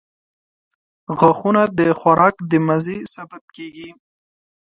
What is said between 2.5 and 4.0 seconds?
د مزې سبب کیږي.